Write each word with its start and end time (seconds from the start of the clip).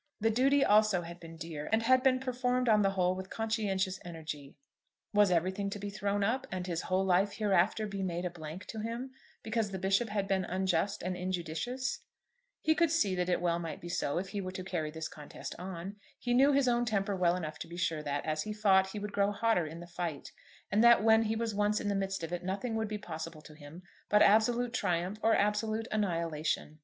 The 0.19 0.31
duty 0.31 0.65
also 0.65 1.03
had 1.03 1.19
been 1.19 1.37
dear, 1.37 1.69
and 1.71 1.83
had 1.83 2.01
been 2.01 2.19
performed 2.19 2.67
on 2.67 2.81
the 2.81 2.89
whole 2.89 3.13
with 3.15 3.29
conscientious 3.29 3.99
energy. 4.03 4.55
Was 5.13 5.29
everything 5.29 5.69
to 5.69 5.77
be 5.77 5.91
thrown 5.91 6.23
up, 6.23 6.47
and 6.51 6.65
his 6.65 6.81
whole 6.81 7.05
life 7.05 7.33
hereafter 7.33 7.85
be 7.85 8.01
made 8.01 8.25
a 8.25 8.31
blank 8.31 8.65
to 8.69 8.79
him, 8.79 9.11
because 9.43 9.69
the 9.69 9.77
Bishop 9.77 10.09
had 10.09 10.27
been 10.27 10.43
unjust 10.43 11.03
and 11.03 11.15
injudicious? 11.15 11.99
He 12.63 12.73
could 12.73 12.89
see 12.89 13.13
that 13.13 13.29
it 13.29 13.41
well 13.43 13.59
might 13.59 13.79
be 13.79 13.89
so, 13.89 14.17
if 14.17 14.29
he 14.29 14.41
were 14.41 14.51
to 14.53 14.63
carry 14.63 14.89
this 14.89 15.07
contest 15.07 15.53
on. 15.59 15.97
He 16.17 16.33
knew 16.33 16.51
his 16.51 16.67
own 16.67 16.83
temper 16.85 17.15
well 17.15 17.35
enough 17.35 17.59
to 17.59 17.67
be 17.67 17.77
sure 17.77 18.01
that, 18.01 18.25
as 18.25 18.41
he 18.41 18.53
fought, 18.53 18.87
he 18.87 18.97
would 18.97 19.13
grow 19.13 19.31
hotter 19.31 19.67
in 19.67 19.81
the 19.81 19.85
fight, 19.85 20.31
and 20.71 20.83
that 20.83 21.03
when 21.03 21.21
he 21.21 21.35
was 21.35 21.53
once 21.53 21.79
in 21.79 21.89
the 21.89 21.93
midst 21.95 22.23
of 22.23 22.33
it 22.33 22.43
nothing 22.43 22.73
would 22.75 22.87
be 22.87 22.97
possible 22.97 23.43
to 23.43 23.53
him 23.53 23.83
but 24.09 24.23
absolute 24.23 24.73
triumph 24.73 25.19
or 25.21 25.35
absolute 25.35 25.87
annihilation. 25.91 26.79